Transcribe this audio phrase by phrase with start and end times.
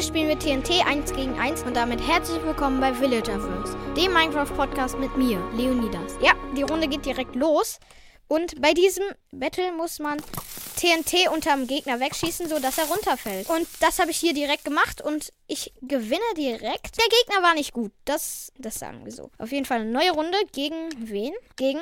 [0.00, 4.98] Heute spielen wir TNT 1 gegen 1 und damit herzlich willkommen bei Villagerverse, dem Minecraft-Podcast
[4.98, 6.16] mit mir, Leonidas.
[6.22, 7.78] Ja, die Runde geht direkt los
[8.26, 10.16] und bei diesem Battle muss man
[10.76, 13.50] TNT unterm Gegner wegschießen, sodass er runterfällt.
[13.50, 16.96] Und das habe ich hier direkt gemacht und ich gewinne direkt.
[16.96, 19.30] Der Gegner war nicht gut, das, das sagen wir so.
[19.36, 21.34] Auf jeden Fall eine neue Runde gegen wen?
[21.56, 21.80] Gegen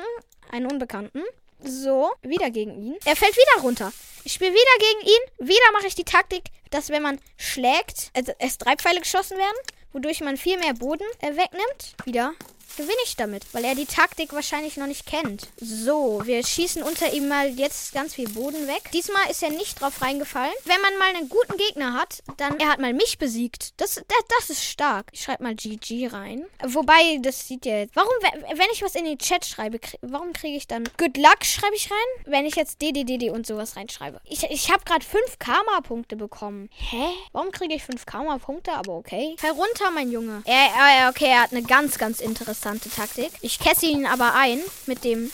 [0.51, 1.21] einen Unbekannten.
[1.63, 2.95] So, wieder gegen ihn.
[3.05, 3.91] Er fällt wieder runter.
[4.23, 5.47] Ich spiele wieder gegen ihn.
[5.49, 9.57] Wieder mache ich die Taktik, dass wenn man schlägt, also es drei Pfeile geschossen werden,
[9.91, 11.95] wodurch man viel mehr Boden äh, wegnimmt.
[12.05, 12.33] Wieder
[12.79, 15.49] gewinne ich damit, weil er die Taktik wahrscheinlich noch nicht kennt.
[15.59, 18.89] So, wir schießen unter ihm mal jetzt ganz viel Boden weg.
[18.93, 20.53] Diesmal ist er nicht drauf reingefallen.
[20.63, 23.73] Wenn man mal einen guten Gegner hat, dann er hat mal mich besiegt.
[23.81, 25.07] Das, das, das ist stark.
[25.11, 26.45] Ich schreibe mal GG rein.
[26.65, 27.97] Wobei, das sieht ja jetzt.
[27.97, 31.43] Warum, wenn ich was in den Chat schreibe, krieg, warum kriege ich dann Good Luck
[31.43, 32.23] schreibe ich rein?
[32.27, 34.21] Wenn ich jetzt DDDD und sowas reinschreibe.
[34.23, 36.69] Ich, ich habe gerade 5 Karma-Punkte bekommen.
[36.77, 37.09] Hä?
[37.33, 38.71] Warum kriege ich 5 Karma-Punkte?
[38.71, 39.35] Aber okay.
[39.41, 40.43] Herunter, mein Junge.
[40.45, 43.31] Er, er, okay, er hat eine ganz, ganz interessante interessante Taktik.
[43.41, 45.31] Ich kesse ihn aber ein mit dem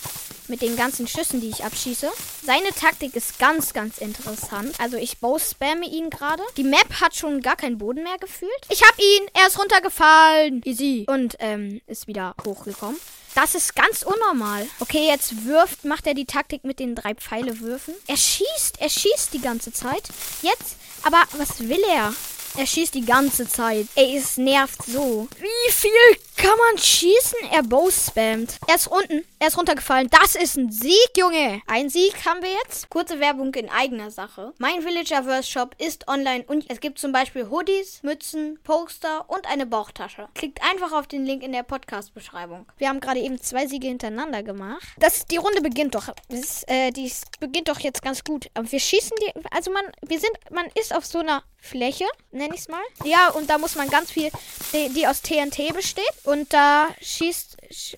[0.48, 2.08] mit den ganzen Schüssen, die ich abschieße.
[2.46, 4.76] Seine Taktik ist ganz, ganz interessant.
[4.80, 6.44] Also ich bow-spamme ihn gerade.
[6.56, 8.52] Die Map hat schon gar keinen Boden mehr gefühlt.
[8.70, 9.28] Ich hab ihn.
[9.34, 10.62] Er ist runtergefallen.
[10.64, 11.06] Easy.
[11.08, 13.00] Und ähm, ist wieder hochgekommen.
[13.34, 14.68] Das ist ganz unnormal.
[14.80, 17.96] Okay, jetzt wirft, macht er die Taktik mit den drei Pfeile-Würfen.
[18.06, 20.04] Er schießt, er schießt die ganze Zeit.
[20.44, 22.14] Jetzt, aber was will er?
[22.58, 23.88] Er schießt die ganze Zeit.
[23.96, 25.28] Ey, es nervt so.
[25.40, 25.92] Wie viel
[26.38, 27.40] kann man schießen?
[27.52, 28.60] Er bow spammt.
[28.68, 29.26] Er ist unten.
[29.40, 30.10] Er ist runtergefallen.
[30.10, 31.62] Das ist ein Sieg, Junge.
[31.68, 32.90] Ein Sieg haben wir jetzt.
[32.90, 34.54] Kurze Werbung in eigener Sache.
[34.58, 39.66] Mein Villagerverse Shop ist online und es gibt zum Beispiel Hoodies, Mützen, Poster und eine
[39.66, 40.28] Bauchtasche.
[40.34, 42.66] Klickt einfach auf den Link in der Podcast-Beschreibung.
[42.78, 44.84] Wir haben gerade eben zwei Siege hintereinander gemacht.
[44.98, 46.10] Das, die Runde beginnt doch.
[46.30, 48.50] Das, äh, die beginnt doch jetzt ganz gut.
[48.60, 49.32] Wir schießen die.
[49.52, 52.82] Also man, wir sind, man ist auf so einer Fläche, nenne ich es mal.
[53.04, 54.30] Ja, und da muss man ganz viel,
[54.72, 56.06] die, die, aus TNT besteht.
[56.26, 57.58] Und da schießt,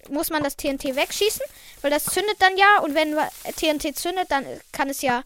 [0.10, 1.42] muss man das TNT wegschießen,
[1.82, 2.80] weil das zündet dann ja.
[2.82, 3.16] Und wenn
[3.56, 5.24] TNT zündet, dann kann es ja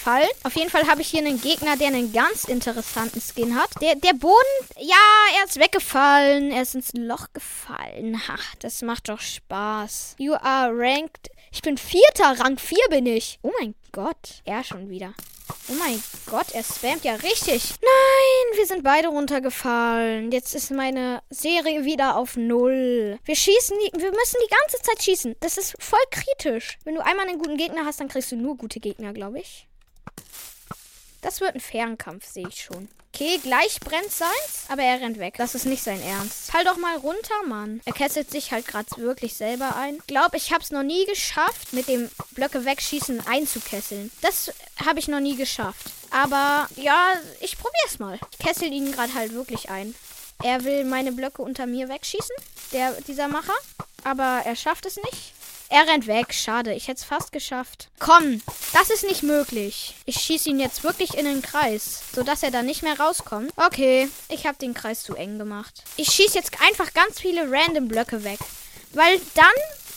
[0.00, 0.28] fallen.
[0.44, 3.70] Auf jeden Fall habe ich hier einen Gegner, der einen ganz interessanten Skin hat.
[3.80, 4.34] Der, der Boden,
[4.78, 4.96] ja,
[5.38, 6.50] er ist weggefallen.
[6.50, 8.26] Er ist ins Loch gefallen.
[8.26, 10.16] Ha, das macht doch Spaß.
[10.18, 11.30] You are ranked.
[11.52, 13.38] Ich bin Vierter, Rang 4 bin ich.
[13.42, 15.14] Oh mein Gott, er schon wieder.
[15.70, 17.74] Oh mein Gott, er spammt ja richtig.
[17.80, 20.32] Nein, wir sind beide runtergefallen.
[20.32, 23.20] Jetzt ist meine Serie wieder auf Null.
[23.24, 25.36] Wir schießen, die, wir müssen die ganze Zeit schießen.
[25.38, 26.76] Das ist voll kritisch.
[26.82, 29.68] Wenn du einmal einen guten Gegner hast, dann kriegst du nur gute Gegner, glaube ich.
[31.20, 32.88] Das wird ein Fernkampf, sehe ich schon.
[33.12, 35.34] Okay, gleich brennt seins, aber er rennt weg.
[35.36, 36.50] Das ist nicht sein Ernst.
[36.50, 37.80] Fall doch mal runter, Mann.
[37.84, 39.98] Er kesselt sich halt gerade wirklich selber ein.
[40.06, 44.10] Glaub, ich hab's noch nie geschafft, mit dem Blöcke wegschießen einzukesseln.
[44.22, 44.52] Das
[44.84, 45.90] habe ich noch nie geschafft.
[46.10, 48.18] Aber ja, ich probier's mal.
[48.32, 49.94] Ich kessel ihn gerade halt wirklich ein.
[50.42, 52.34] Er will meine Blöcke unter mir wegschießen,
[52.72, 53.54] der, dieser Macher.
[54.04, 55.34] Aber er schafft es nicht.
[55.72, 56.34] Er rennt weg.
[56.34, 57.90] Schade, ich hätte es fast geschafft.
[58.00, 58.42] Komm,
[58.72, 59.94] das ist nicht möglich.
[60.04, 63.52] Ich schieße ihn jetzt wirklich in den Kreis, sodass er da nicht mehr rauskommt.
[63.54, 65.84] Okay, ich habe den Kreis zu eng gemacht.
[65.96, 68.40] Ich schieße jetzt einfach ganz viele random Blöcke weg.
[68.94, 69.46] Weil dann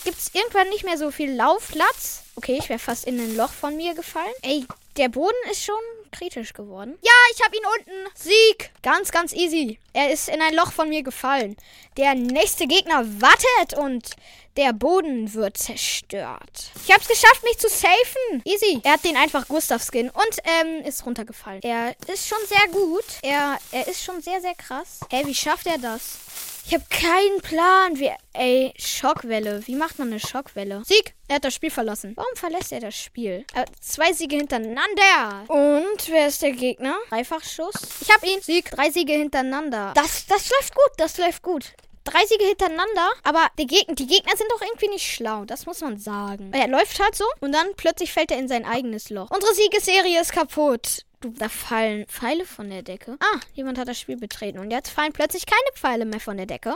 [0.04, 2.22] gibt es irgendwann nicht mehr so viel Laufplatz.
[2.36, 4.34] Okay, ich wäre fast in ein Loch von mir gefallen.
[4.44, 4.68] Ey,
[4.98, 5.76] der Boden ist schon
[6.14, 6.98] kritisch geworden.
[7.02, 8.10] Ja, ich habe ihn unten.
[8.16, 8.72] Sieg.
[8.82, 9.80] Ganz, ganz easy.
[9.92, 11.58] Er ist in ein Loch von mir gefallen.
[11.98, 14.12] Der nächste Gegner wartet und
[14.56, 16.72] der Boden wird zerstört.
[16.86, 18.42] Ich habe es geschafft, mich zu safen.
[18.46, 18.80] Easy.
[18.84, 21.62] Er hat den einfach Gustav-Skin und ähm, ist runtergefallen.
[21.64, 23.06] Er ist schon sehr gut.
[23.24, 25.00] Er, er ist schon sehr, sehr krass.
[25.10, 26.20] Hey, wie schafft er das?
[26.66, 28.00] Ich habe keinen Plan.
[28.00, 29.66] Wie, ey, Schockwelle.
[29.68, 30.84] Wie macht man eine Schockwelle?
[30.86, 31.14] Sieg!
[31.28, 32.14] Er hat das Spiel verlassen.
[32.16, 33.46] Warum verlässt er das Spiel?
[33.54, 35.44] Äh, zwei Siege hintereinander.
[35.48, 36.96] Und wer ist der Gegner?
[37.10, 37.74] Dreifachschuss.
[38.02, 38.42] Ich hab ihn.
[38.42, 38.72] Sieg.
[38.72, 39.94] Drei Siege hintereinander.
[39.96, 40.92] Das, das läuft gut.
[40.98, 45.10] Das läuft gut drei Siege hintereinander, aber die, Geg die Gegner sind doch irgendwie nicht
[45.10, 45.46] schlau.
[45.46, 46.52] Das muss man sagen.
[46.54, 49.30] Er läuft halt so und dann plötzlich fällt er in sein eigenes Loch.
[49.32, 51.06] Unsere Siegesserie ist kaputt.
[51.24, 53.18] Du, da fallen Pfeile von der Decke.
[53.22, 56.46] Ah, jemand hat das Spiel betreten und jetzt fallen plötzlich keine Pfeile mehr von der
[56.46, 56.76] Decke.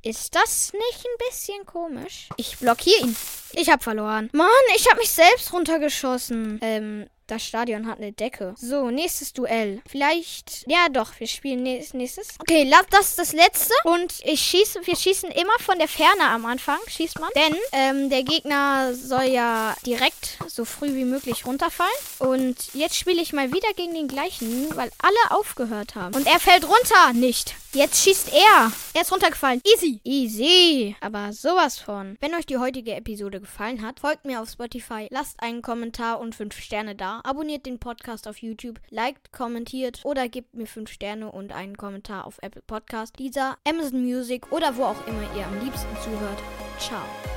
[0.00, 2.28] Ist das nicht ein bisschen komisch?
[2.36, 3.16] Ich blockiere ihn.
[3.52, 4.30] Ich hab verloren.
[4.32, 6.60] Mann, ich hab mich selbst runtergeschossen.
[6.62, 8.54] Ähm, das Stadion hat eine Decke.
[8.56, 9.80] So, nächstes Duell.
[9.86, 10.64] Vielleicht.
[10.66, 12.28] Ja, doch, wir spielen nächstes.
[12.40, 13.74] Okay, das ist das letzte.
[13.84, 14.86] Und ich schieße.
[14.86, 16.78] Wir schießen immer von der Ferne am Anfang.
[16.86, 17.30] Schießt man.
[17.34, 21.90] Denn ähm, der Gegner soll ja direkt so früh wie möglich runterfallen.
[22.18, 26.14] Und jetzt spiele ich mal wieder gegen den gleichen, weil alle aufgehört haben.
[26.14, 27.12] Und er fällt runter.
[27.14, 27.54] Nicht.
[27.72, 28.70] Jetzt schießt er.
[28.94, 29.60] Er ist runtergefallen.
[29.64, 30.00] Easy.
[30.04, 30.96] Easy.
[31.00, 32.16] Aber sowas von.
[32.20, 36.34] Wenn euch die heutige Episode gefallen hat, folgt mir auf Spotify, lasst einen Kommentar und
[36.34, 37.13] 5 Sterne da.
[37.22, 42.26] Abonniert den Podcast auf YouTube, liked, kommentiert oder gebt mir 5 Sterne und einen Kommentar
[42.26, 46.38] auf Apple Podcast, dieser Amazon Music oder wo auch immer ihr am liebsten zuhört.
[46.78, 47.33] Ciao.